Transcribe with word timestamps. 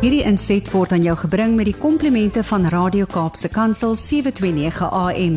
Hierdie 0.00 0.22
inset 0.24 0.64
word 0.72 0.94
aan 0.96 1.02
jou 1.04 1.12
gebring 1.26 1.58
met 1.58 1.66
die 1.68 1.76
komplimente 1.76 2.40
van 2.48 2.62
Radio 2.72 3.04
Kaapse 3.04 3.50
Kansel 3.52 3.92
729 3.92 4.86
AM. 4.96 5.34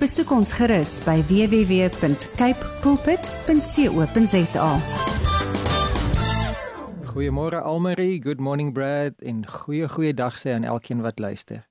Besoek 0.00 0.30
ons 0.32 0.54
gerus 0.56 0.94
by 1.04 1.18
www.cape 1.28 2.70
pulpit.co.za. 2.80 4.70
Goeiemôre 7.10 7.60
Almarie, 7.60 8.16
good 8.24 8.40
morning 8.40 8.72
Brad 8.72 9.20
en 9.20 9.42
goeie 9.44 9.84
goeie 9.84 10.14
dag 10.16 10.40
sê 10.40 10.54
aan 10.56 10.64
elkeen 10.64 11.04
wat 11.04 11.20
luister. 11.20 11.66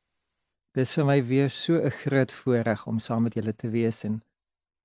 Dis 0.78 0.94
vir 0.94 1.06
my 1.10 1.26
weer 1.26 1.50
so 1.50 1.82
'n 1.82 1.90
groot 1.90 2.30
voorreg 2.34 2.86
om 2.86 3.00
saam 3.00 3.24
met 3.24 3.34
julle 3.34 3.56
te 3.56 3.70
wees 3.74 4.04
en 4.04 4.22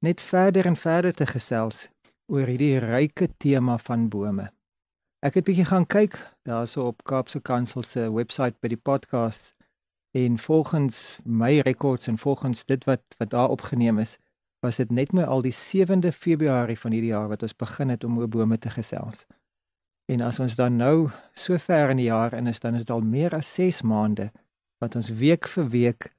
net 0.00 0.20
verder 0.20 0.64
en 0.64 0.76
verder 0.76 1.12
te 1.12 1.26
gesels 1.26 1.88
oor 2.26 2.46
hierdie 2.46 2.78
ryke 2.78 3.28
tema 3.36 3.76
van 3.76 4.08
bome. 4.08 4.48
Ek 5.20 5.34
het 5.36 5.44
bietjie 5.44 5.68
gaan 5.68 5.84
kyk 5.84 6.16
daarso 6.50 6.86
op 6.90 7.04
Kaapse 7.06 7.40
Kansel 7.40 7.82
se 7.86 8.08
webwerf 8.12 8.58
by 8.60 8.72
die 8.72 8.80
podcast 8.90 9.54
en 10.16 10.38
volgens 10.42 11.18
my 11.24 11.60
rekords 11.66 12.10
en 12.10 12.18
volgens 12.18 12.64
dit 12.66 12.84
wat 12.84 13.02
wat 13.18 13.30
daar 13.30 13.48
opgeneem 13.54 13.98
is, 14.02 14.18
was 14.60 14.80
dit 14.82 14.90
net 14.90 15.14
my 15.16 15.22
al 15.22 15.44
die 15.46 15.54
7de 15.54 16.12
Februarie 16.12 16.78
van 16.78 16.92
hierdie 16.96 17.12
jaar 17.14 17.28
wat 17.30 17.42
ons 17.46 17.56
begin 17.56 17.94
het 17.94 18.04
om 18.04 18.18
oor 18.18 18.28
bome 18.28 18.58
te 18.58 18.70
gesels. 18.70 19.26
En 20.10 20.24
as 20.26 20.40
ons 20.42 20.56
dan 20.58 20.76
nou 20.76 21.10
so 21.38 21.58
ver 21.58 21.90
in 21.94 22.02
die 22.02 22.10
jaar 22.10 22.34
in 22.34 22.50
is, 22.50 22.60
dan 22.60 22.74
is 22.74 22.86
dit 22.86 22.90
al 22.90 23.04
meer 23.06 23.34
as 23.36 23.54
6 23.54 23.82
maande 23.86 24.30
wat 24.82 24.96
ons 24.98 25.12
week 25.22 25.48
vir 25.48 25.68
week 25.68 26.10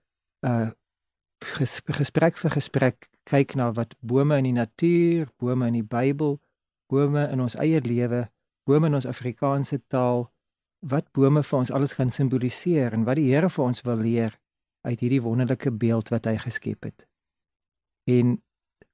uh 0.48 0.70
gesprek 1.41 2.38
vir 2.38 2.53
gesprek 2.53 3.08
kyk 3.25 3.55
na 3.58 3.72
wat 3.73 3.95
bome 4.05 4.38
in 4.38 4.45
die 4.45 4.53
natuur, 4.53 5.31
bome 5.41 5.67
in 5.72 5.80
die 5.80 5.88
Bybel, 5.88 6.36
bome 6.94 7.23
in 7.34 7.41
ons 7.41 7.55
eie 7.58 7.81
lewe, 7.81 8.27
bome 8.65 8.88
in 8.88 8.97
ons 8.97 9.07
Afrikaanse 9.09 9.81
taal, 9.88 10.29
wat 10.81 11.11
bome 11.13 11.43
vir 11.43 11.59
ons 11.59 11.71
alles 11.71 11.93
gaan 11.97 12.09
simboliseer 12.09 12.94
en 12.94 13.05
wat 13.05 13.19
die 13.19 13.30
Here 13.30 13.49
vir 13.49 13.66
ons 13.66 13.83
wil 13.86 14.02
leer 14.02 14.38
uit 14.81 14.99
hierdie 14.99 15.22
wonderlike 15.22 15.72
beeld 15.72 16.09
wat 16.09 16.25
hy 16.25 16.38
geskep 16.41 16.88
het. 16.89 17.05
En 18.09 18.39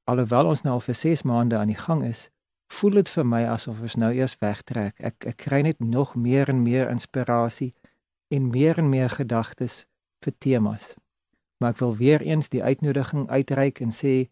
alhoewel 0.04 0.52
ons 0.52 0.64
nou 0.66 0.74
al 0.76 0.84
vir 0.84 0.96
6 0.96 1.24
maande 1.24 1.58
aan 1.58 1.72
die 1.72 1.80
gang 1.80 2.04
is, 2.04 2.28
voel 2.68 3.00
dit 3.00 3.10
vir 3.10 3.28
my 3.28 3.44
asof 3.48 3.80
ons 3.82 3.96
nou 3.96 4.12
eers 4.14 4.36
wegtrek. 4.44 4.98
Ek 5.00 5.28
ek 5.32 5.38
kry 5.46 5.62
net 5.64 5.80
nog 5.80 6.16
meer 6.16 6.50
en 6.52 6.64
meer 6.64 6.92
inspirasie 6.92 7.74
en 8.28 8.50
meer 8.52 8.80
en 8.80 8.90
meer 8.90 9.10
gedagtes 9.10 9.86
vir 10.24 10.36
temas. 10.44 10.96
Maar 11.60 11.76
ek 11.76 11.80
wil 11.84 11.96
weer 11.96 12.22
eens 12.22 12.50
die 12.50 12.64
uitnodiging 12.64 13.30
uitreik 13.30 13.80
en 13.82 13.96
sê 13.96 14.28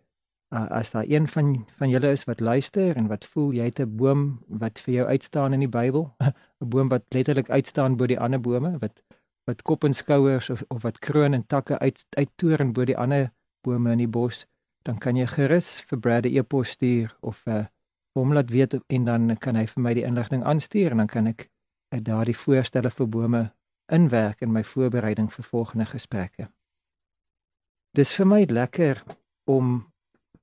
uh, 0.56 0.66
as 0.70 0.92
daar 0.92 1.06
een 1.08 1.28
van 1.28 1.66
van 1.78 1.90
julle 1.90 2.12
is 2.12 2.24
wat 2.24 2.40
luister 2.40 2.96
en 2.96 3.08
wat 3.08 3.26
voel 3.26 3.52
jy 3.54 3.64
het 3.64 3.80
'n 3.80 3.96
boom 3.96 4.40
wat 4.48 4.80
vir 4.80 4.94
jou 4.94 5.08
uitstaan 5.08 5.54
in 5.54 5.60
die 5.60 5.70
Bybel, 5.70 6.16
'n 6.62 6.70
boom 6.70 6.88
wat 6.90 7.04
letterlik 7.10 7.50
uitstaan 7.50 7.98
bo 7.98 8.06
die 8.06 8.20
ander 8.20 8.42
bome 8.42 8.78
wat 8.80 9.04
wat 9.44 9.62
kop 9.62 9.84
en 9.84 9.94
skouers 9.94 10.50
of 10.50 10.64
of 10.68 10.82
wat 10.84 11.00
kroon 11.00 11.34
en 11.34 11.48
takke 11.48 11.80
uit 11.80 12.06
uittoren 12.10 12.74
bo 12.74 12.86
die 12.86 12.98
ander 12.98 13.32
bome 13.62 13.92
in 13.92 13.98
die 13.98 14.08
bos, 14.08 14.46
dan 14.82 14.98
kan 14.98 15.16
jy 15.16 15.26
gerus 15.26 15.82
vir 15.90 16.00
Brad 16.00 16.26
'n 16.26 16.38
e-pos 16.38 16.70
stuur 16.70 17.18
of 17.22 17.42
uh, 17.48 17.66
hom 18.14 18.34
laat 18.34 18.50
weet 18.50 18.80
en 18.88 19.04
dan 19.04 19.38
kan 19.38 19.56
hy 19.56 19.66
vir 19.68 19.82
my 19.82 19.94
die 19.94 20.06
inligting 20.06 20.44
aanstuur 20.44 20.92
en 20.92 20.98
dan 20.98 21.08
kan 21.08 21.28
ek 21.28 21.50
uh, 21.94 22.00
daardie 22.00 22.38
voorstelle 22.38 22.90
vir 22.90 23.08
bome 23.08 23.52
inwerk 23.92 24.42
in 24.42 24.52
my 24.52 24.64
voorbereiding 24.64 25.34
vir 25.34 25.44
volgende 25.44 25.86
gesprekke. 25.86 26.50
Dis 27.94 28.14
vir 28.14 28.26
my 28.26 28.46
lekker 28.50 29.04
om 29.46 29.86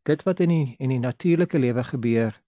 dit 0.02 0.22
wat 0.22 0.40
in 0.40 0.48
die 0.48 0.74
in 0.78 0.88
die 0.88 0.98
natuurlike 0.98 1.58
lewe 1.58 1.84
gebeur 1.84 2.40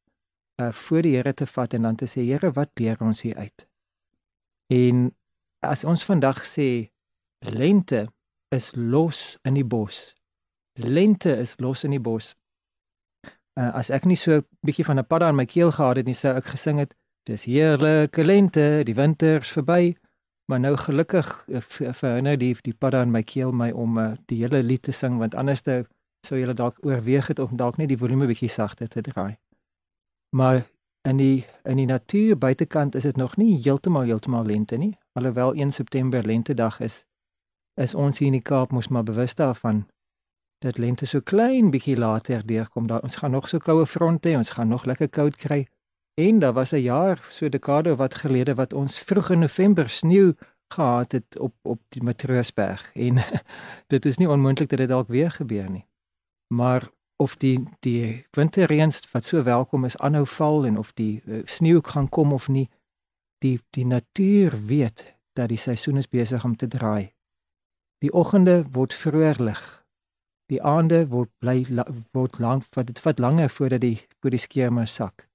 uh 0.62 0.72
voor 0.72 1.02
die 1.02 1.16
Here 1.16 1.34
te 1.34 1.46
vat 1.46 1.74
en 1.74 1.82
dan 1.82 1.96
te 1.96 2.06
sê 2.06 2.22
Here, 2.22 2.50
wat 2.52 2.70
leer 2.74 3.00
ons 3.00 3.22
hier 3.22 3.36
uit? 3.36 3.66
En 4.72 5.10
as 5.60 5.84
ons 5.84 6.04
vandag 6.04 6.44
sê 6.46 6.90
lente 7.38 8.06
is 8.54 8.70
los 8.74 9.38
in 9.42 9.54
die 9.54 9.64
bos. 9.64 10.14
Lente 10.78 11.36
is 11.36 11.58
los 11.58 11.84
in 11.84 11.90
die 11.90 12.00
bos. 12.02 12.34
Uh 13.58 13.72
as 13.74 13.90
ek 13.90 14.04
nie 14.04 14.16
so 14.16 14.38
'n 14.38 14.46
bietjie 14.66 14.84
van 14.84 14.98
'n 14.98 15.06
padda 15.06 15.28
in 15.28 15.36
my 15.36 15.46
keel 15.46 15.72
gehad 15.72 15.96
het 15.96 16.06
nie, 16.06 16.14
sou 16.14 16.34
ek 16.36 16.44
gesing 16.44 16.78
het 16.78 16.94
dis 17.24 17.44
heerlike 17.44 18.24
lente, 18.24 18.82
die 18.84 18.94
winter's 18.94 19.50
verby. 19.50 19.96
Maar 20.46 20.60
nou 20.60 20.76
gelukkig 20.76 21.46
eh, 21.48 21.60
verhinder 21.92 22.38
die 22.38 22.56
die 22.62 22.74
padda 22.74 23.02
in 23.02 23.10
my 23.10 23.22
keel 23.22 23.52
my 23.52 23.70
om 23.70 23.98
uh, 23.98 24.12
die 24.26 24.42
hele 24.42 24.62
lied 24.62 24.82
te 24.82 24.92
sing 24.92 25.18
want 25.18 25.34
anders 25.34 25.62
sou 26.26 26.38
jy 26.38 26.52
dalk 26.52 26.78
oorweeg 26.82 27.26
het 27.26 27.38
om 27.38 27.56
dalk 27.56 27.76
net 27.76 27.88
die 27.88 27.98
volume 27.98 28.26
bietjie 28.26 28.48
sagter 28.48 28.88
te 28.88 29.00
draai. 29.00 29.36
Maar 30.36 30.64
in 31.08 31.16
die 31.16 31.44
in 31.64 31.76
die 31.76 31.86
natuur 31.86 32.38
buitekant 32.38 32.94
is 32.94 33.02
dit 33.02 33.16
nog 33.16 33.36
nie 33.36 33.60
heeltemal 33.62 34.08
heeltemal 34.08 34.46
lente 34.46 34.76
nie. 34.76 34.96
Alhoewel 35.12 35.54
1 35.54 35.72
September 35.72 36.26
lentedag 36.26 36.80
is, 36.80 37.04
is 37.80 37.94
ons 37.94 38.18
hier 38.18 38.26
in 38.32 38.38
die 38.38 38.42
Kaap 38.42 38.72
mos 38.72 38.88
maar 38.88 39.04
bewus 39.04 39.34
daarvan 39.34 39.84
dat 40.64 40.78
lente 40.78 41.06
so 41.06 41.20
klein 41.20 41.70
bietjie 41.70 41.96
later 41.96 42.46
deurkom. 42.46 42.86
Daar 42.86 43.02
ons 43.02 43.16
gaan 43.20 43.30
nog 43.30 43.48
so 43.48 43.58
koue 43.58 43.86
fronte, 43.86 44.32
ons 44.36 44.50
gaan 44.50 44.68
nog 44.68 44.84
lekker 44.84 45.08
koud 45.08 45.36
kry. 45.36 45.66
En 46.14 46.38
daar 46.38 46.52
was 46.52 46.72
'n 46.72 46.82
jaar 46.82 47.26
so 47.30 47.48
dekade 47.48 47.96
wat 47.96 48.14
gelede 48.14 48.54
wat 48.54 48.72
ons 48.72 48.98
vroeg 48.98 49.30
in 49.30 49.38
November 49.38 49.88
sneeu 49.88 50.34
gehad 50.68 51.12
het 51.12 51.38
op 51.38 51.54
op 51.62 51.80
die 51.88 52.02
Matroosberg 52.02 52.90
en 52.94 53.14
dit 53.92 54.06
is 54.06 54.16
nie 54.16 54.28
onmoontlik 54.28 54.68
dat 54.68 54.78
dit 54.78 54.88
dalk 54.88 55.08
weer 55.08 55.30
gebeur 55.30 55.70
nie. 55.70 55.86
Maar 56.54 56.88
of 57.16 57.36
die 57.36 57.56
die 57.86 58.26
winterreëns 58.30 59.10
wat 59.10 59.24
so 59.24 59.42
welkom 59.42 59.84
is 59.84 59.96
aanhou 59.96 60.26
val 60.26 60.66
en 60.66 60.78
of 60.78 60.92
die 60.98 61.22
uh, 61.26 61.40
sneeu 61.44 61.80
gaan 61.82 62.08
kom 62.08 62.32
of 62.32 62.48
nie, 62.48 62.68
die 63.42 63.58
die 63.70 63.86
natuur 63.86 64.54
weet 64.66 65.04
dat 65.34 65.50
die 65.50 65.58
seisoen 65.58 65.98
is 66.02 66.08
besig 66.08 66.44
om 66.44 66.56
te 66.56 66.68
draai. 66.70 67.10
Die 67.98 68.12
oggende 68.12 68.62
word 68.70 68.94
vroeër 68.94 69.42
lig. 69.42 69.62
Die 70.52 70.62
aande 70.62 71.06
word 71.08 71.30
bly 71.38 71.64
word 72.12 72.38
lank 72.38 72.66
wat 72.76 72.86
dit 72.86 73.00
vat 73.00 73.18
langer 73.18 73.50
voordat 73.50 73.80
die 73.80 73.98
voor 74.20 74.34
die 74.36 74.44
skerme 74.46 74.86
sak. 74.86 75.26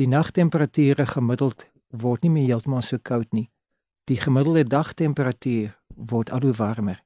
Die 0.00 0.08
nagtemperature 0.08 1.06
gemiddeld 1.06 1.68
word 1.90 2.22
nie 2.22 2.32
meer 2.32 2.50
heeltemal 2.50 2.82
so 2.82 2.98
koud 2.98 3.30
nie. 3.32 3.50
Die 4.10 4.18
gemiddelde 4.18 4.64
dagtemperatuur 4.64 5.76
word 5.94 6.30
al 6.30 6.48
hoe 6.48 6.56
warmer. 6.58 7.05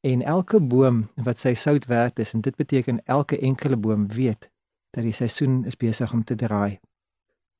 En 0.00 0.22
elke 0.22 0.60
boom 0.60 1.08
wat 1.14 1.38
sy 1.38 1.54
sout 1.54 1.86
werd 1.86 2.18
is 2.18 2.32
en 2.32 2.40
dit 2.40 2.56
beteken 2.56 3.02
elke 3.04 3.38
enkele 3.38 3.76
boom 3.76 4.08
weet 4.08 4.50
dat 4.90 5.04
die 5.04 5.12
seisoen 5.12 5.64
is 5.64 5.76
besig 5.76 6.12
om 6.12 6.24
te 6.24 6.34
draai. 6.34 6.80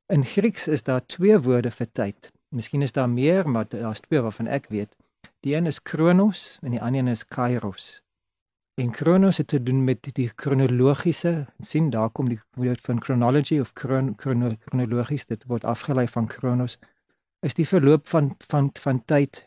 In 0.07 0.25
Grieks 0.25 0.69
is 0.69 0.83
daar 0.83 1.07
twee 1.07 1.39
woorde 1.39 1.71
vir 1.71 1.93
tyd. 1.93 2.31
Miskien 2.49 2.83
is 2.83 2.93
daar 2.93 3.11
meer, 3.11 3.49
maar 3.49 3.69
daar's 3.69 4.01
twee 4.01 4.21
waarvan 4.21 4.47
ek 4.47 4.67
weet. 4.69 4.97
Die 5.41 5.55
een 5.55 5.67
is 5.67 5.83
kronos 5.83 6.59
en 6.63 6.71
die 6.71 6.83
ander 6.83 7.01
een 7.01 7.13
is 7.13 7.25
kairos. 7.25 8.01
En 8.81 8.91
Kronos 8.91 9.37
het 9.37 9.49
te 9.49 9.63
doen 9.63 9.85
met 9.85 10.09
die 10.15 10.31
kronologiese, 10.35 11.47
sien 11.59 11.91
daar 11.91 12.11
kom 12.11 12.29
die 12.29 12.39
woord 12.57 12.81
van 12.81 13.03
chronology 13.03 13.59
of 13.61 13.73
chron, 13.75 14.15
chrono, 14.17 14.55
chronologies, 14.65 15.27
dit 15.27 15.45
word 15.47 15.65
afgelei 15.69 16.07
van 16.09 16.27
Kronos. 16.27 16.79
Is 17.45 17.55
die 17.55 17.69
verloop 17.69 18.09
van 18.09 18.31
van 18.49 18.71
van 18.81 19.03
tyd, 19.05 19.43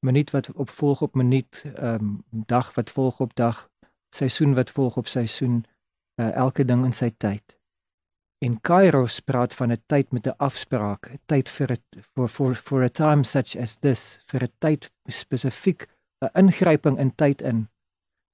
minuut 0.00 0.30
wat 0.30 0.52
opvolg 0.52 1.02
op 1.02 1.14
minuut, 1.14 1.64
ehm 1.74 1.94
um, 1.94 2.24
dag 2.30 2.74
wat 2.74 2.90
volg 2.90 3.20
op 3.20 3.34
dag, 3.34 3.68
seisoen 4.14 4.54
wat 4.54 4.70
volg 4.70 4.96
op 4.96 5.06
seisoen, 5.06 5.64
uh, 6.20 6.32
elke 6.34 6.64
ding 6.64 6.84
in 6.84 6.92
sy 6.92 7.10
tyd. 7.16 7.56
En 8.38 8.60
Kairos 8.60 9.20
praat 9.20 9.54
van 9.54 9.72
'n 9.72 9.82
tyd 9.86 10.12
met 10.12 10.26
'n 10.26 10.34
afspraak, 10.36 11.10
'n 11.10 11.20
tyd 11.26 11.48
vir 11.48 11.72
'n 11.72 12.02
for 12.14 12.28
for 12.28 12.54
for 12.54 12.82
a 12.82 12.88
time 12.88 13.24
such 13.24 13.56
as 13.56 13.76
this, 13.76 14.20
vir 14.26 14.42
'n 14.42 14.52
tyd 14.58 14.90
spesifiek 15.06 15.88
'n 16.22 16.28
ingryping 16.34 16.98
in 16.98 17.14
tyd 17.14 17.42
in 17.42 17.68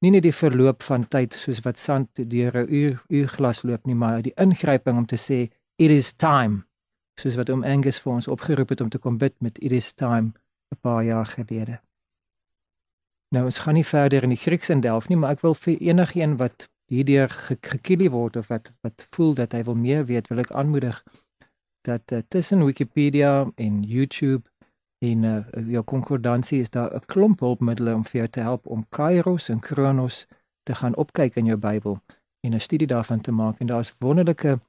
nie 0.05 0.11
net 0.11 0.23
die 0.23 0.33
verloop 0.33 0.83
van 0.83 1.09
tyd 1.09 1.33
soos 1.33 1.61
wat 1.65 1.79
sand 1.79 2.09
deur 2.15 2.53
'n 2.57 2.69
uur 2.69 3.03
uur 3.09 3.29
glas 3.29 3.63
loop 3.63 3.87
nie, 3.87 3.95
maar 3.95 4.23
die 4.23 4.35
ingryping 4.37 4.99
om 4.99 5.07
te 5.07 5.17
sê 5.17 5.51
it 5.79 5.91
is 5.91 6.13
time. 6.13 6.67
Soos 7.21 7.37
wat 7.37 7.49
om 7.49 7.65
Angus 7.65 7.99
vir 7.99 8.13
ons 8.13 8.29
opgeroep 8.29 8.69
het 8.69 8.81
om 8.81 8.89
te 8.89 8.99
kom 8.99 9.19
bid 9.19 9.35
met 9.41 9.59
it 9.63 9.73
is 9.73 9.93
time 9.93 10.33
'n 10.75 10.81
paar 10.81 11.05
jaar 11.05 11.27
gelede. 11.27 11.81
Nou 13.35 13.45
ons 13.45 13.59
gaan 13.59 13.75
nie 13.75 13.87
verder 13.87 14.23
in 14.23 14.35
die 14.35 14.45
Grieks 14.47 14.71
in 14.71 14.81
delf 14.81 15.09
nie, 15.09 15.17
maar 15.17 15.31
ek 15.31 15.41
wil 15.41 15.55
vir 15.55 15.79
enigiemand 15.81 16.39
wat 16.39 16.69
hierdeur 16.87 17.29
gekielie 17.73 18.11
word 18.11 18.37
of 18.37 18.49
wat 18.49 18.73
wat 18.81 19.07
voel 19.11 19.35
dat 19.35 19.53
hy 19.53 19.63
wil 19.63 19.75
meer 19.75 20.05
weet, 20.07 20.29
wil 20.29 20.39
ek 20.39 20.51
aanmoedig 20.51 21.05
dat 21.85 22.13
uh, 22.13 22.19
tussen 22.29 22.65
Wikipedia 22.65 23.51
en 23.57 23.83
YouTube 23.83 24.43
En 25.05 25.23
uh, 25.23 25.71
jou 25.71 25.83
konkordansie 25.85 26.61
is 26.61 26.71
daar 26.71 26.95
'n 26.95 27.07
klomp 27.07 27.41
hulpmiddels 27.41 27.95
om 27.95 28.05
vir 28.05 28.19
jou 28.19 28.29
te 28.29 28.41
help 28.41 28.67
om 28.67 28.87
Kairos 28.89 29.49
en 29.49 29.61
Kronos 29.61 30.27
te 30.63 30.75
gaan 30.75 30.97
opkyk 30.97 31.37
in 31.37 31.45
jou 31.45 31.59
Bybel 31.59 32.01
en 32.41 32.55
'n 32.55 32.61
studie 32.61 32.87
daarvan 32.87 33.21
te 33.21 33.33
maak 33.33 33.59
en 33.59 33.67
daar's 33.67 33.95
wonderlike 33.99 34.61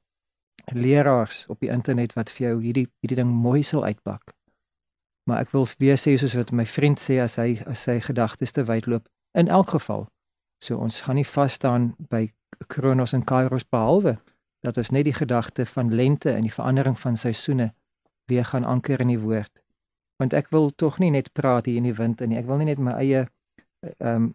leraars 0.66 1.48
op 1.48 1.60
die 1.60 1.70
internet 1.70 2.14
wat 2.14 2.32
vir 2.32 2.48
jou 2.48 2.62
hierdie 2.62 2.88
hierdie 3.00 3.24
ding 3.24 3.32
mooi 3.32 3.64
sal 3.64 3.84
uitpak. 3.84 4.35
Maar 5.30 5.46
ek 5.46 5.52
wil 5.52 5.68
weer 5.82 5.98
sê 5.98 6.16
soos 6.18 6.36
wat 6.38 6.52
my 6.52 6.66
vriend 6.70 7.02
sê 7.02 7.20
as 7.24 7.38
hy 7.42 7.62
as 7.66 7.88
sy 7.88 8.00
gedagtes 8.00 8.54
te 8.54 8.64
wyd 8.64 8.86
loop, 8.86 9.10
in 9.34 9.48
elk 9.48 9.74
geval. 9.76 10.08
So 10.62 10.78
ons 10.78 11.02
gaan 11.02 11.20
nie 11.20 11.28
vas 11.28 11.54
staan 11.54 11.94
by 12.10 12.30
Kronos 12.72 13.14
en 13.14 13.26
Kairos 13.26 13.66
behalwe 13.68 14.16
dat 14.64 14.78
ons 14.78 14.90
net 14.90 15.06
die 15.06 15.14
gedagte 15.14 15.66
van 15.66 15.94
lente 15.94 16.32
en 16.32 16.46
die 16.48 16.54
verandering 16.54 16.96
van 17.00 17.18
seisoene 17.18 17.74
weer 18.30 18.46
gaan 18.46 18.64
anker 18.66 19.02
in 19.02 19.12
die 19.12 19.20
woord 19.20 19.66
Want 20.18 20.34
ek 20.34 20.50
wil 20.56 20.70
tog 20.76 21.00
nie 21.04 21.12
net 21.12 21.34
praat 21.36 21.68
hier 21.68 21.82
in 21.82 21.90
die 21.90 21.96
wind 21.96 22.24
nie. 22.24 22.40
Ek 22.40 22.48
wil 22.48 22.62
nie 22.62 22.72
net 22.72 22.82
my 22.82 22.96
eie 23.02 23.28
ehm 24.00 24.16
um, 24.16 24.34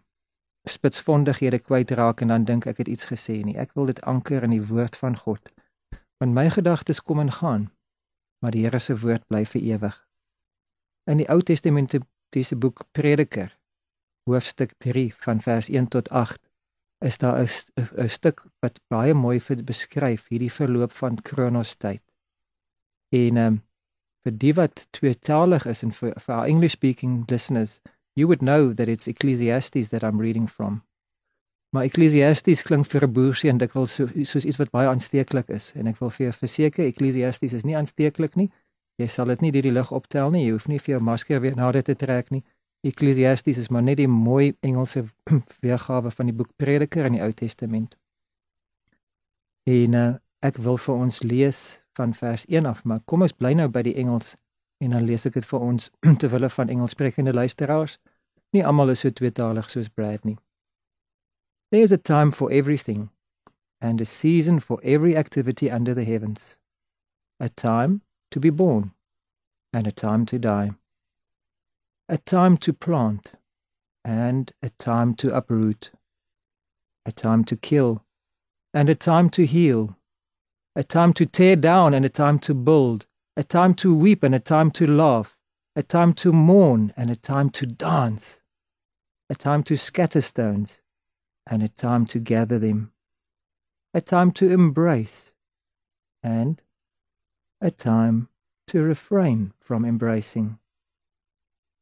spitsvondighede 0.69 1.57
kwytraak 1.57 2.19
en 2.21 2.29
dan 2.29 2.43
dink 2.45 2.67
ek 2.69 2.83
het 2.83 2.89
iets 2.91 3.07
gesê 3.09 3.39
nie. 3.41 3.55
Ek 3.57 3.71
wil 3.73 3.87
dit 3.89 4.01
anker 4.05 4.43
in 4.45 4.53
die 4.53 4.61
woord 4.61 4.93
van 4.95 5.15
God. 5.17 5.49
Want 6.21 6.37
my 6.37 6.43
gedagtes 6.53 7.01
kom 7.01 7.19
en 7.19 7.31
gaan, 7.33 7.63
maar 8.45 8.53
die 8.53 8.61
Here 8.61 8.79
se 8.79 8.93
woord 8.93 9.25
bly 9.25 9.41
vir 9.45 9.61
ewig. 9.61 9.97
In 11.09 11.17
die 11.17 11.29
Ou 11.29 11.41
Testamentiese 11.41 12.55
boek 12.55 12.83
Prediker, 12.91 13.57
hoofstuk 14.29 14.73
3 14.77 15.13
van 15.23 15.41
vers 15.41 15.69
1 15.69 15.87
tot 15.87 16.09
8, 16.09 16.39
is 17.01 17.17
daar 17.17 17.41
'n 17.41 18.09
stuk 18.09 18.43
wat 18.59 18.79
baie 18.87 19.13
mooi 19.13 19.39
vir 19.39 19.63
beskryf 19.63 20.27
hierdie 20.27 20.51
verloop 20.51 20.91
van 20.91 21.21
Kronos 21.21 21.75
tyd. 21.75 22.03
En 23.09 23.37
ehm 23.37 23.47
um, 23.47 23.61
vir 24.23 24.37
die 24.37 24.53
wat 24.53 24.87
tweetalig 24.91 25.65
is 25.65 25.83
en 25.83 25.91
vir 25.91 26.13
vir 26.19 26.35
our 26.35 26.47
English 26.47 26.71
speaking 26.71 27.25
listeners 27.27 27.79
you 28.13 28.27
would 28.27 28.41
know 28.41 28.73
that 28.73 28.87
it's 28.87 29.07
Ecclesiastes 29.07 29.89
that 29.89 30.03
I'm 30.03 30.19
reading 30.19 30.49
from. 30.49 30.83
Maar 31.69 31.83
Ecclesiastes 31.83 32.61
klink 32.61 32.85
vir 32.85 33.03
'n 33.03 33.13
boerseun 33.13 33.57
dikwels 33.57 33.93
so 33.93 34.07
soos 34.23 34.45
iets 34.45 34.57
wat 34.57 34.71
baie 34.71 34.87
aansteeklik 34.87 35.49
is 35.49 35.71
en 35.75 35.87
ek 35.87 35.99
wil 35.99 36.09
vir 36.09 36.25
jou 36.25 36.33
verseker 36.33 36.85
Ecclesiastes 36.85 37.53
is 37.53 37.63
nie 37.63 37.77
aansteeklik 37.77 38.35
nie. 38.35 38.49
Jy 39.01 39.07
sal 39.09 39.31
dit 39.33 39.41
nie 39.41 39.51
deur 39.55 39.65
die 39.65 39.73
lug 39.73 39.91
optel 39.95 40.31
nie. 40.33 40.45
Jy 40.45 40.55
hoef 40.55 40.67
nie 40.69 40.79
vir 40.79 40.95
jou 40.95 41.03
masker 41.03 41.41
weer 41.41 41.55
nader 41.57 41.83
te 41.85 41.95
trek 41.97 42.29
nie. 42.31 42.43
Ecclesiastes 42.85 43.59
is 43.61 43.69
maar 43.69 43.83
net 43.85 43.99
die 43.99 44.09
mooi 44.09 44.53
Engelse 44.65 45.05
weergawe 45.65 46.11
van 46.11 46.29
die 46.29 46.35
boek 46.37 46.49
Prediker 46.57 47.05
in 47.09 47.17
die 47.17 47.23
Ou 47.25 47.31
Testament. 47.33 47.97
En 49.69 49.97
uh, 49.97 50.05
ek 50.41 50.57
wil 50.65 50.79
vir 50.81 51.03
ons 51.05 51.21
lees 51.21 51.59
van 51.97 52.13
vers 52.17 52.45
1 52.49 52.65
af, 52.65 52.83
maar 52.85 53.03
kom 53.05 53.21
ons 53.21 53.35
bly 53.37 53.53
nou 53.57 53.67
by 53.69 53.83
die 53.85 53.97
Engels 54.01 54.35
en 54.81 54.95
dan 54.95 55.05
lees 55.05 55.27
ek 55.29 55.37
dit 55.37 55.45
vir 55.45 55.61
ons 55.61 55.91
te 56.21 56.29
wille 56.31 56.49
van 56.49 56.73
Engelssprekende 56.73 57.33
luisteraars. 57.33 57.99
Nie 58.53 58.65
almal 58.65 58.93
is 58.95 59.05
so 59.05 59.13
tweetalig 59.13 59.69
soos 59.69 59.89
Brad 59.89 60.25
nie. 60.25 60.37
There's 61.71 61.93
a 61.93 61.97
time 61.97 62.31
for 62.31 62.51
everything 62.51 63.09
and 63.79 64.01
a 64.01 64.05
season 64.05 64.59
for 64.59 64.79
every 64.83 65.15
activity 65.15 65.69
under 65.69 65.93
the 65.93 66.03
heavens. 66.03 66.57
A 67.39 67.49
time 67.49 68.01
to 68.31 68.39
be 68.39 68.49
born 68.49 68.91
and 69.71 69.87
a 69.87 69.91
time 69.91 70.25
to 70.25 70.39
die. 70.39 70.71
A 72.09 72.17
time 72.17 72.57
to 72.57 72.73
plant 72.73 73.33
and 74.03 74.51
a 74.61 74.69
time 74.71 75.13
to 75.15 75.33
uproot. 75.33 75.91
A 77.05 77.11
time 77.11 77.43
to 77.45 77.55
kill 77.55 78.03
and 78.73 78.89
a 78.89 78.95
time 78.95 79.29
to 79.31 79.45
heal. 79.45 79.97
A 80.75 80.83
time 80.83 81.13
to 81.13 81.25
tear 81.25 81.55
down 81.55 81.93
and 81.93 82.05
a 82.05 82.09
time 82.09 82.39
to 82.39 82.53
build 82.53 83.05
a 83.37 83.43
time 83.43 83.73
to 83.73 83.95
weep 83.95 84.23
and 84.23 84.35
a 84.35 84.39
time 84.39 84.69
to 84.71 84.85
laugh, 84.85 85.37
a 85.75 85.81
time 85.81 86.13
to 86.13 86.31
mourn 86.31 86.93
and 86.97 87.09
a 87.09 87.15
time 87.15 87.49
to 87.49 87.65
dance, 87.65 88.41
a 89.29 89.35
time 89.35 89.63
to 89.63 89.77
scatter 89.77 90.21
stones 90.21 90.83
and 91.47 91.63
a 91.63 91.69
time 91.69 92.05
to 92.05 92.19
gather 92.19 92.59
them, 92.59 92.91
a 93.93 94.01
time 94.01 94.31
to 94.31 94.51
embrace 94.51 95.33
and 96.21 96.61
a 97.63 97.69
time 97.69 98.27
to 98.65 98.81
refrain 98.81 99.53
from 99.59 99.85
embracing, 99.85 100.57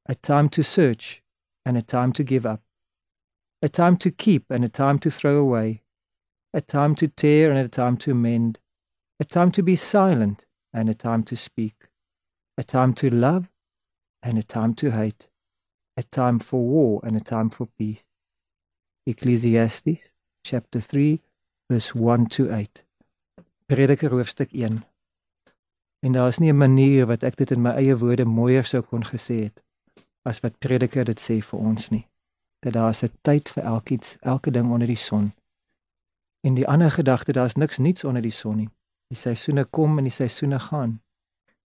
a 0.05 0.13
time 0.13 0.49
to 0.49 0.61
search 0.61 1.21
and 1.65 1.77
a 1.77 1.81
time 1.81 2.11
to 2.11 2.23
give 2.23 2.45
up, 2.45 2.61
a 3.61 3.69
time 3.69 3.95
to 3.95 4.11
keep 4.11 4.51
and 4.51 4.65
a 4.65 4.69
time 4.69 4.99
to 4.99 5.09
throw 5.09 5.37
away, 5.37 5.81
a 6.53 6.59
time 6.59 6.95
to 6.95 7.07
tear 7.07 7.49
and 7.49 7.59
a 7.59 7.69
time 7.69 7.95
to 7.95 8.13
mend, 8.13 8.59
a 9.21 9.23
time 9.23 9.51
to 9.51 9.63
be 9.63 9.75
silent 9.75 10.45
and 10.73 10.89
a 10.89 10.93
time 10.93 11.23
to 11.23 11.37
speak, 11.37 11.75
a 12.57 12.63
time 12.63 12.93
to 12.93 13.09
love 13.09 13.49
and 14.21 14.37
a 14.37 14.43
time 14.43 14.73
to 14.73 14.91
hate, 14.91 15.29
a 15.95 16.03
time 16.03 16.39
for 16.39 16.61
war 16.61 16.99
and 17.03 17.15
a 17.15 17.21
time 17.21 17.49
for 17.49 17.67
peace. 17.77 18.07
Ecclesiastes 19.05 20.13
chapter 20.43 20.81
3 20.81 21.21
verse 21.69 21.95
1 21.95 22.25
to 22.25 22.53
8. 22.53 22.83
Prediker 23.69 24.09
hoofstuk 24.09 24.53
1. 24.53 24.83
En 25.99 26.11
daar 26.11 26.27
is 26.27 26.37
nie 26.37 26.51
'n 26.51 26.57
manier 26.57 27.05
wat 27.05 27.23
ek 27.23 27.35
dit 27.35 27.51
in 27.51 27.61
my 27.61 27.69
eie 27.69 27.97
woorde 27.97 28.25
mooier 28.25 28.65
sou 28.65 28.81
kon 28.81 29.05
gesê 29.05 29.43
het 29.43 29.63
as 30.23 30.39
wat 30.39 30.57
Prediker 30.57 31.05
dit 31.05 31.19
sê 31.19 31.39
vir 31.41 31.59
ons 31.59 31.89
nie. 31.89 32.07
Dat 32.59 32.73
daar 32.73 32.89
is 32.89 33.03
'n 33.03 33.11
tyd 33.21 33.49
vir 33.49 33.63
elkiets, 33.63 34.17
elke 34.19 34.51
ding 34.51 34.71
onder 34.71 34.87
die 34.87 34.95
son. 35.09 35.33
En 36.47 36.53
die 36.53 36.67
ander 36.67 36.91
gedagte, 36.91 37.31
daar 37.31 37.45
is 37.45 37.55
niks 37.55 37.77
niets 37.77 38.03
onder 38.03 38.21
die 38.21 38.31
son 38.31 38.55
nie. 38.55 38.69
Die 39.07 39.17
seisoene 39.17 39.65
kom 39.65 39.97
en 39.97 40.03
die 40.03 40.13
seisoene 40.13 40.59
gaan. 40.59 41.01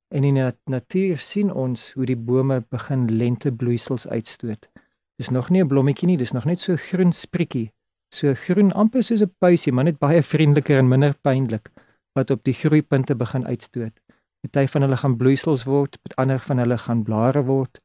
En 0.08 0.24
in 0.24 0.34
die 0.34 0.52
natuur 0.64 1.18
sien 1.18 1.52
ons 1.52 1.92
hoe 1.92 2.06
die 2.06 2.16
bome 2.16 2.64
begin 2.68 3.16
lentebloeisels 3.16 4.08
uitstoot. 4.08 4.68
Dis 5.16 5.28
nog 5.28 5.50
nie 5.50 5.62
'n 5.62 5.68
blommetjie 5.68 6.06
nie, 6.06 6.16
dis 6.16 6.32
nog 6.32 6.44
net 6.44 6.60
so 6.60 6.76
groen 6.76 7.12
sprietjie. 7.12 7.72
So 8.14 8.34
groen 8.34 8.72
amper 8.72 9.02
soos 9.02 9.22
'n 9.22 9.34
puisie, 9.38 9.72
maar 9.72 9.84
net 9.84 9.98
baie 9.98 10.22
vriendeliker 10.22 10.78
en 10.78 10.88
minder 10.88 11.14
pynlik 11.14 11.70
wat 12.12 12.30
op 12.30 12.44
die 12.44 12.54
groeipunte 12.54 13.14
begin 13.14 13.46
uitstoot. 13.46 14.00
Party 14.42 14.66
van 14.66 14.82
hulle 14.82 14.96
gaan 14.98 15.16
bloeisels 15.16 15.64
word, 15.64 15.98
ander 16.16 16.40
van 16.42 16.58
hulle 16.58 16.78
gaan 16.78 17.02
blare 17.06 17.44
word, 17.46 17.78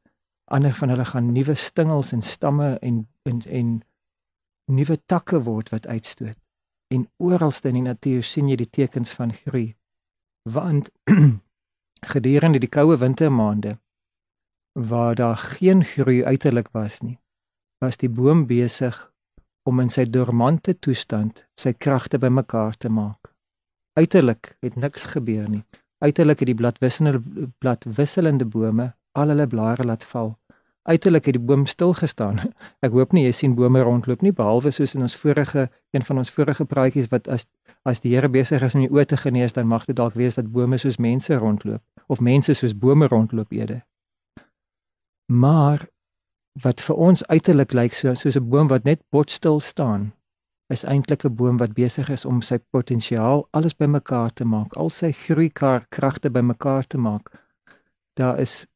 ander 0.50 0.74
van 0.74 0.90
hulle 0.90 1.04
gaan 1.04 1.32
nuwe 1.32 1.54
stingels 1.54 2.12
en 2.12 2.22
stamme 2.22 2.76
en 2.82 3.06
en 3.22 3.42
en 3.46 3.70
nuwe 4.66 4.98
takke 5.06 5.42
word 5.46 5.70
wat 5.70 5.86
uitstoot 5.86 6.38
en 6.88 7.08
oralste 7.16 7.68
in 7.68 7.78
die 7.80 7.84
natuur 7.84 8.24
sien 8.24 8.48
jy 8.48 8.56
die 8.60 8.70
tekens 8.70 9.12
van 9.16 9.34
groei. 9.34 9.74
Want 10.48 10.90
gedurende 12.12 12.60
die 12.62 12.72
koue 12.72 12.96
wintermaande 13.00 13.76
waar 14.78 15.14
daar 15.18 15.36
geen 15.36 15.82
groei 15.84 16.22
uiterlik 16.24 16.68
was 16.72 17.00
nie, 17.02 17.18
was 17.82 17.98
die 17.98 18.08
boom 18.08 18.46
besig 18.46 18.96
om 19.68 19.80
in 19.82 19.90
sy 19.90 20.04
dormante 20.06 20.76
toestand 20.78 21.44
sy 21.58 21.74
kragte 21.74 22.20
bymekaar 22.22 22.76
te 22.78 22.88
maak. 22.88 23.32
Uiterlik 23.98 24.54
het 24.62 24.76
niks 24.78 25.08
gebeur 25.12 25.48
nie. 25.50 25.64
Uiterlik 25.98 26.38
het 26.38 26.46
die 26.46 26.54
bladwisselende 26.54 27.50
bladwisselende 27.58 28.44
bome 28.44 28.92
al 29.12 29.28
hulle 29.28 29.46
blare 29.46 29.84
laat 29.84 30.04
val 30.04 30.36
uiterlik 30.88 31.24
het 31.24 31.36
die 31.36 31.44
boom 31.44 31.66
stil 31.66 31.92
gestaan. 31.92 32.40
Ek 32.84 32.94
hoop 32.96 33.12
nie 33.12 33.26
jy 33.26 33.32
sien 33.36 33.54
bome 33.58 33.82
rondloop 33.84 34.24
nie 34.24 34.32
behalwe 34.32 34.72
soos 34.72 34.94
in 34.96 35.04
ons 35.04 35.16
vorige 35.20 35.68
een 35.96 36.04
van 36.04 36.22
ons 36.22 36.32
vorige 36.32 36.64
praatjies 36.64 37.10
wat 37.12 37.28
as 37.28 37.48
as 37.88 38.02
die 38.04 38.10
Here 38.12 38.28
besig 38.28 38.64
is 38.64 38.74
om 38.76 38.82
die 38.82 38.90
oë 38.92 39.04
te 39.08 39.16
genees 39.16 39.54
dan 39.56 39.68
mag 39.68 39.86
dit 39.88 39.96
dalk 39.96 40.16
wees 40.18 40.36
dat 40.36 40.50
bome 40.52 40.76
soos 40.80 40.98
mense 41.00 41.36
rondloop 41.36 41.80
of 42.12 42.20
mense 42.20 42.52
soos 42.54 42.74
bome 42.76 43.06
rondloop 43.08 43.52
ede. 43.54 43.78
Maar 45.32 45.86
wat 46.64 46.82
vir 46.84 46.96
ons 46.96 47.24
uiterlik 47.28 47.72
lyk 47.72 47.94
so 47.94 48.14
soos 48.14 48.36
'n 48.36 48.48
boom 48.48 48.68
wat 48.68 48.84
net 48.84 49.00
botstil 49.10 49.60
staan 49.60 50.12
is 50.68 50.84
eintlik 50.84 51.24
'n 51.24 51.34
boom 51.34 51.56
wat 51.56 51.74
besig 51.74 52.08
is 52.08 52.24
om 52.24 52.42
sy 52.42 52.58
potensiaal 52.58 53.48
alles 53.50 53.76
bymekaar 53.76 54.32
te 54.32 54.44
maak, 54.44 54.76
al 54.76 54.90
sy 54.90 55.12
groeikragte 55.12 56.30
bymekaar 56.30 56.86
te 56.86 56.98
maak. 56.98 57.30
Daar 58.14 58.40
is 58.40 58.66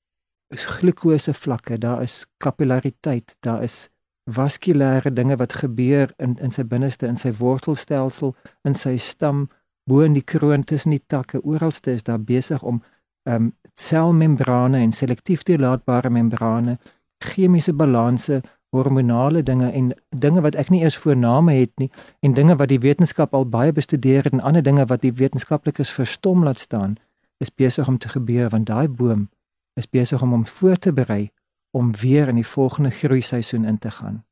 glikose 0.49 1.35
vlakke, 1.35 1.79
daar 1.79 2.03
is 2.03 2.27
kapillariteit, 2.37 3.37
daar 3.41 3.63
is 3.63 3.89
vaskulêre 4.31 5.13
dinge 5.13 5.37
wat 5.37 5.53
gebeur 5.53 6.13
in 6.17 6.37
in 6.39 6.51
sy 6.51 6.65
binneste, 6.65 7.07
in 7.07 7.17
sy 7.17 7.33
wortelstelsel, 7.33 8.35
in 8.65 8.75
sy 8.75 8.97
stam, 8.97 9.49
bo 9.87 10.01
in 10.01 10.15
die 10.15 10.25
kroon 10.25 10.65
tussen 10.65 10.91
die 10.91 11.05
takke, 11.07 11.43
oralste 11.43 11.93
is 11.93 12.03
daar 12.03 12.21
besig 12.21 12.63
om 12.63 12.83
ehm 13.25 13.35
um, 13.35 13.53
selmembrane 13.75 14.79
en 14.79 14.93
selektief 14.93 15.43
toelaatbare 15.43 16.11
membrane, 16.11 16.79
chemiese 17.25 17.73
balanse, 17.73 18.43
hormonale 18.73 19.43
dinge 19.43 19.71
en 19.71 19.93
dinge 20.09 20.41
wat 20.41 20.55
ek 20.55 20.71
nie 20.73 20.81
eers 20.81 20.97
voorname 20.97 21.53
het 21.53 21.73
nie 21.77 21.91
en 22.25 22.33
dinge 22.33 22.57
wat 22.57 22.71
die 22.73 22.81
wetenskap 22.81 23.35
al 23.37 23.45
baie 23.45 23.73
bestudeer 23.73 24.25
het 24.25 24.33
en 24.33 24.41
ander 24.41 24.65
dinge 24.65 24.87
wat 24.89 25.05
die 25.05 25.13
wetenskaplikes 25.13 25.93
verstom 25.93 26.45
laat 26.45 26.59
staan, 26.59 26.97
is 27.39 27.53
besig 27.53 27.89
om 27.89 27.99
te 27.99 28.09
gebeur 28.09 28.49
want 28.49 28.67
daai 28.73 28.89
boom 28.89 29.29
is 29.77 29.89
besig 29.89 30.23
om 30.23 30.31
hom 30.31 30.47
voor 30.47 30.77
te 30.77 30.93
berei 30.93 31.31
om 31.77 31.93
weer 31.97 32.29
in 32.29 32.41
die 32.41 32.47
volgende 32.47 32.91
groeiseisoen 32.91 33.65
in 33.65 33.79
te 33.79 33.91
gaan. 33.91 34.25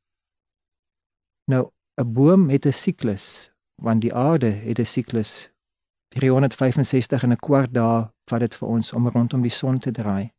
Nou, 1.45 1.69
'n 2.01 2.13
boom 2.13 2.49
het 2.49 2.65
'n 2.65 2.71
siklus, 2.71 3.51
want 3.75 4.01
die 4.01 4.13
aarde 4.13 4.51
het 4.51 4.79
'n 4.79 4.85
siklus. 4.85 5.49
365 6.07 7.23
en 7.23 7.31
'n 7.31 7.35
kwart 7.35 7.73
dae 7.73 8.09
vat 8.25 8.39
dit 8.39 8.55
vir 8.55 8.67
ons 8.67 8.93
om 8.93 9.07
rondom 9.07 9.41
die 9.41 9.51
son 9.51 9.79
te 9.79 9.91
draai. 9.91 10.31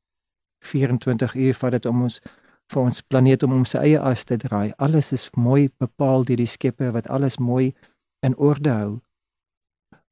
24 0.58 1.34
uur 1.34 1.54
vat 1.54 1.70
dit 1.70 1.86
om 1.86 2.02
ons 2.02 2.22
vir 2.72 2.82
ons 2.82 3.02
planeet 3.02 3.42
om 3.42 3.52
om 3.52 3.64
sy 3.64 3.78
eie 3.78 4.00
as 4.00 4.24
te 4.24 4.36
draai. 4.36 4.72
Alles 4.78 5.12
is 5.12 5.30
mooi 5.36 5.70
bepaal 5.78 6.24
deur 6.24 6.36
die 6.36 6.46
Skepper 6.46 6.92
wat 6.92 7.08
alles 7.08 7.38
mooi 7.38 7.74
in 8.22 8.36
orde 8.36 8.70
hou. 8.70 9.00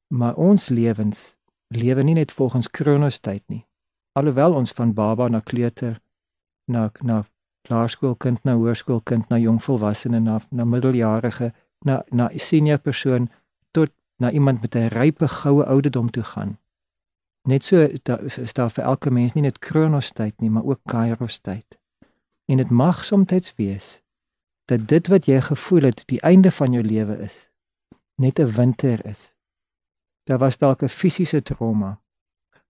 Maar 0.09 0.35
ons 0.35 0.69
lewens 0.69 1.37
lewe 1.69 2.03
nie 2.03 2.15
net 2.15 2.33
volgens 2.33 2.71
Kronos 2.71 3.21
tyd 3.21 3.43
nie 3.49 3.65
alhoewel 4.13 4.55
ons 4.55 4.73
van 4.73 4.95
baba 4.95 5.29
na 5.29 5.41
kleuter 5.41 5.99
na 6.67 6.91
na 7.03 7.25
laerskoolkind 7.71 8.45
na 8.45 8.57
hoërskoolkind 8.59 9.29
na 9.31 9.39
jongvolwassene 9.39 10.21
na 10.21 10.41
na 10.51 10.65
middeljarige 10.65 11.53
na 11.85 12.03
na 12.11 12.31
senior 12.37 12.79
persoon 12.79 13.29
tot 13.71 13.93
na 14.19 14.31
iemand 14.31 14.61
met 14.63 14.75
'n 14.77 14.89
rype 14.89 15.29
goue 15.29 15.65
ouderdom 15.65 16.11
toe 16.11 16.25
gaan 16.25 16.59
Net 17.49 17.65
so 17.65 17.89
daar 18.03 18.23
is 18.39 18.53
daar 18.53 18.71
vir 18.71 18.85
elke 18.85 19.11
mens 19.11 19.33
nie 19.35 19.43
net 19.43 19.59
Kronos 19.59 20.13
tyd 20.13 20.41
nie, 20.41 20.51
maar 20.51 20.65
ook 20.65 20.81
Kairos 20.85 21.39
tyd. 21.39 21.80
En 22.51 22.57
dit 22.57 22.71
mag 22.71 23.05
soms 23.05 23.55
wees 23.57 24.03
dat 24.65 24.89
dit 24.89 25.07
wat 25.07 25.27
jy 25.27 25.41
gevoel 25.41 25.83
het 25.83 26.03
die 26.07 26.21
einde 26.21 26.51
van 26.51 26.73
jou 26.73 26.83
lewe 26.85 27.19
is, 27.23 27.53
net 28.15 28.39
'n 28.39 28.51
winter 28.55 29.07
is. 29.07 29.37
Daar 30.25 30.39
was 30.39 30.59
dalk 30.59 30.83
'n 30.83 30.89
fisiese 30.89 31.43
trauma. 31.43 32.01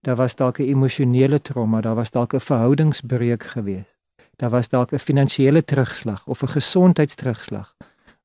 Daar 0.00 0.16
was 0.16 0.37
dalk 0.37 0.58
'n 0.58 0.68
emosionele 0.68 1.40
trauma, 1.42 1.80
daar 1.80 1.94
was 1.94 2.10
dalk 2.10 2.34
'n 2.34 2.40
verhoudingsbreuk 2.40 3.42
geweest. 3.42 3.99
Daar 4.37 4.50
was 4.50 4.68
dalk 4.68 4.92
'n 4.92 4.99
finansiële 4.99 5.64
terugslag 5.64 6.26
of 6.26 6.42
'n 6.42 6.49
gesondheidsterugslag 6.49 7.76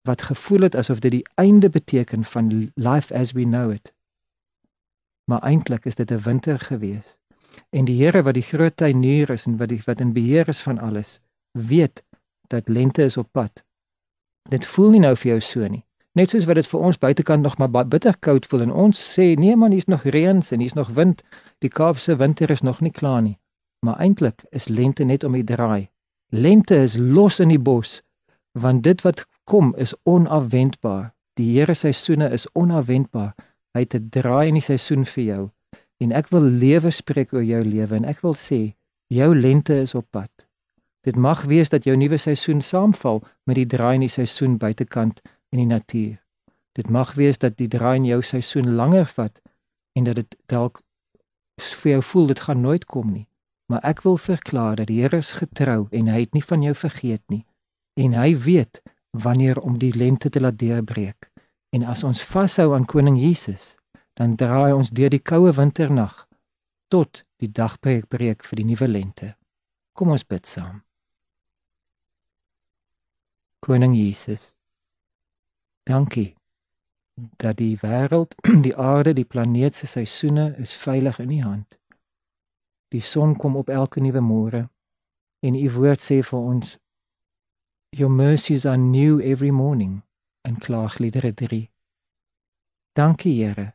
wat 0.01 0.21
gevoel 0.21 0.61
het 0.61 0.75
asof 0.75 0.99
dit 0.99 1.11
die 1.11 1.27
einde 1.35 1.69
beteken 1.69 2.23
van 2.23 2.71
life 2.73 3.13
as 3.13 3.31
we 3.31 3.43
know 3.43 3.71
it. 3.71 3.93
Maar 5.23 5.41
eintlik 5.41 5.85
is 5.85 5.95
dit 5.95 6.11
'n 6.11 6.19
winter 6.19 6.59
geweest. 6.59 7.21
En 7.69 7.85
die 7.85 8.03
Here 8.03 8.23
wat 8.23 8.33
die 8.33 8.43
groot 8.43 8.77
tuinier 8.77 9.29
is 9.29 9.45
en 9.45 9.57
wat 9.57 9.69
die 9.69 9.81
wat 9.85 9.99
in 9.99 10.13
beheer 10.13 10.47
is 10.47 10.61
van 10.61 10.79
alles, 10.79 11.21
weet 11.55 12.03
dat 12.47 12.67
lente 12.67 13.03
is 13.03 13.17
op 13.17 13.27
pad. 13.31 13.63
Dit 14.49 14.65
voel 14.65 14.89
nie 14.89 14.99
nou 14.99 15.15
vir 15.15 15.29
jou 15.29 15.39
so 15.41 15.67
nie. 15.67 15.83
Net 16.15 16.29
soos 16.29 16.45
wat 16.47 16.55
dit 16.55 16.67
vir 16.67 16.79
ons 16.79 16.99
buitekant 16.99 17.43
nog 17.43 17.57
maar 17.57 17.87
bitter 17.87 18.15
koud 18.19 18.45
voel 18.45 18.67
en 18.67 18.71
ons 18.71 18.99
sê 19.15 19.33
nee 19.35 19.55
man, 19.55 19.71
hier's 19.71 19.89
nog 19.91 20.03
reën 20.03 20.41
en 20.51 20.59
hier's 20.59 20.77
nog 20.77 20.93
wind. 20.95 21.23
Die 21.59 21.69
Kaapse 21.69 22.15
winter 22.15 22.51
is 22.51 22.61
nog 22.61 22.81
nie 22.81 22.91
klaar 22.91 23.21
nie. 23.21 23.37
Maar 23.85 23.99
eintlik 23.99 24.45
is 24.51 24.67
lente 24.67 25.03
net 25.03 25.23
om 25.23 25.33
die 25.33 25.43
draai. 25.43 25.89
Lente 26.29 26.75
is 26.75 26.97
los 26.97 27.39
in 27.39 27.49
die 27.49 27.59
bos 27.59 28.01
want 28.55 28.83
dit 28.83 29.01
wat 29.03 29.25
kom 29.43 29.73
is 29.75 29.93
onafwendbaar. 30.03 31.11
Die 31.35 31.57
Here 31.57 31.73
se 31.75 31.91
seisoene 31.91 32.29
is 32.31 32.47
onafwendbaar. 32.53 33.35
Hy 33.75 33.79
het 33.79 33.95
'n 33.95 34.09
draai 34.09 34.47
in 34.47 34.53
die 34.53 34.63
seisoen 34.63 35.05
vir 35.05 35.23
jou. 35.23 35.51
En 35.99 36.11
ek 36.11 36.29
wil 36.29 36.41
lewe 36.41 36.89
spreek 36.91 37.33
oor 37.33 37.43
jou 37.43 37.63
lewe 37.63 37.95
en 37.95 38.05
ek 38.05 38.21
wil 38.21 38.33
sê 38.33 38.75
jou 39.07 39.35
lente 39.35 39.75
is 39.75 39.95
op 39.95 40.07
pad. 40.11 40.44
Dit 41.05 41.15
mag 41.15 41.43
wees 41.45 41.69
dat 41.69 41.83
jou 41.85 41.93
nuwe 41.97 42.17
seisoen 42.17 42.63
saamval 42.65 43.21
met 43.45 43.59
die 43.59 43.67
draai 43.69 43.93
in 43.99 44.07
die 44.07 44.13
seisoen 44.13 44.57
buitekant 44.57 45.21
in 45.53 45.61
die 45.61 45.69
natuur. 45.69 46.15
Dit 46.73 46.89
mag 46.89 47.13
wees 47.13 47.37
dat 47.37 47.59
die 47.59 47.67
draai 47.69 47.99
in 47.99 48.07
jou 48.09 48.23
seisoen 48.25 48.73
langer 48.75 49.05
vat 49.13 49.41
en 49.93 50.07
dat 50.09 50.17
dit 50.17 50.37
dalk 50.49 50.81
vir 51.61 51.91
jou 51.91 52.01
voel 52.03 52.27
dit 52.33 52.41
gaan 52.47 52.61
nooit 52.61 52.85
kom 52.89 53.11
nie. 53.13 53.27
Maar 53.69 53.85
ek 53.85 54.01
wil 54.01 54.17
verklaar 54.17 54.81
dat 54.81 54.89
die 54.89 55.01
Here 55.01 55.21
is 55.21 55.37
getrou 55.37 55.85
en 55.91 56.09
hy 56.09 56.25
het 56.25 56.33
nie 56.33 56.43
van 56.43 56.65
jou 56.65 56.73
vergeet 56.73 57.21
nie. 57.29 57.45
En 58.01 58.17
hy 58.17 58.33
weet 58.35 58.81
wanneer 59.13 59.61
om 59.61 59.77
die 59.77 59.93
lente 59.93 60.29
te 60.29 60.41
laat 60.41 60.57
deurbreek. 60.59 61.29
En 61.69 61.85
as 61.85 62.03
ons 62.03 62.23
vashou 62.23 62.73
aan 62.73 62.85
koning 62.85 63.19
Jesus, 63.21 63.75
dan 64.17 64.35
draai 64.35 64.73
ons 64.73 64.89
deur 64.89 65.13
die 65.13 65.21
koue 65.21 65.53
winternag 65.53 66.25
tot 66.89 67.25
die 67.37 67.51
dagbreek 67.51 68.09
breek 68.09 68.43
vir 68.43 68.61
die 68.61 68.67
nuwe 68.73 68.89
lente. 68.89 69.35
Kom 69.93 70.09
ons 70.09 70.25
bid 70.27 70.47
saam. 70.47 70.84
Koning 73.65 73.95
Jesus. 73.95 74.59
Dankie 75.83 76.35
dat 77.37 77.57
die 77.57 77.77
wêreld, 77.81 78.35
die 78.65 78.75
aarde, 78.77 79.13
die 79.13 79.25
planeet 79.25 79.75
se 79.75 79.87
seisoene 79.87 80.53
is 80.61 80.73
veilig 80.73 81.17
in 81.19 81.31
U 81.31 81.39
hand. 81.41 81.79
Die 82.93 83.01
son 83.01 83.33
kom 83.35 83.57
op 83.57 83.69
elke 83.73 84.03
nuwe 84.05 84.21
môre 84.21 84.61
en 85.41 85.57
U 85.57 85.65
woord 85.79 86.03
sê 86.03 86.19
vir 86.21 86.39
ons 86.53 86.77
Your 87.89 88.13
mercies 88.13 88.69
are 88.69 88.77
new 88.77 89.17
every 89.21 89.49
morning 89.49 90.03
in 90.45 90.61
Klaagliedere 90.61 91.33
3. 91.33 91.65
Dankie 92.93 93.33
Here 93.41 93.71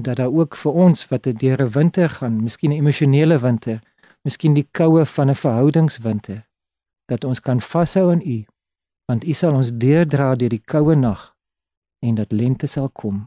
dat 0.00 0.16
daar 0.16 0.32
ook 0.32 0.56
vir 0.56 0.72
ons 0.72 1.08
wat 1.12 1.26
'n 1.26 1.68
winter 1.68 2.08
gaan, 2.08 2.42
miskien 2.42 2.70
'n 2.70 2.80
emosionele 2.80 3.38
winter, 3.38 3.82
miskien 4.24 4.54
die 4.54 4.68
koue 4.70 5.04
van 5.06 5.28
'n 5.28 5.34
verhoudingswinter, 5.34 6.46
dat 7.06 7.24
ons 7.24 7.40
kan 7.40 7.60
vashou 7.60 8.10
aan 8.10 8.24
U, 8.24 8.46
want 9.08 9.24
U 9.24 9.34
sal 9.34 9.56
ons 9.56 9.72
deurdra 9.72 10.34
deur 10.36 10.52
die 10.52 10.62
koue 10.62 10.94
nag 10.96 11.30
en 12.04 12.18
dat 12.20 12.32
lente 12.32 12.68
sal 12.68 12.88
kom. 12.88 13.24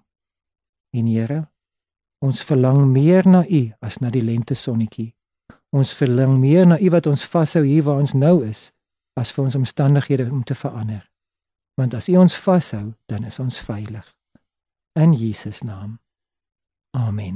En 0.96 1.08
Here, 1.10 1.48
ons 2.22 2.44
verlang 2.46 2.86
meer 2.94 3.28
na 3.28 3.42
U 3.48 3.62
as 3.82 4.00
na 4.00 4.12
die 4.14 4.24
lente 4.24 4.56
sonnetjie. 4.56 5.12
Ons 5.72 5.94
verlang 5.98 6.38
meer 6.40 6.68
na 6.68 6.78
U 6.80 6.92
wat 6.94 7.08
ons 7.08 7.26
vashou 7.26 7.64
hier 7.66 7.84
waar 7.88 8.04
ons 8.04 8.14
nou 8.14 8.42
is 8.46 8.70
as 9.20 9.32
vir 9.36 9.44
ons 9.48 9.58
omstandighede 9.60 10.30
om 10.32 10.44
te 10.44 10.56
verander. 10.56 11.04
Want 11.80 11.96
as 11.98 12.08
U 12.12 12.18
ons 12.22 12.36
vashou, 12.38 12.94
dan 13.12 13.26
is 13.28 13.40
ons 13.40 13.60
veilig. 13.60 14.06
In 15.00 15.14
Jesus 15.16 15.64
naam. 15.64 16.00
Amen. 16.96 17.36